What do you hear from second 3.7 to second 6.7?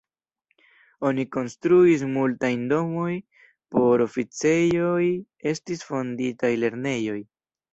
por oficejoj, estis fonditaj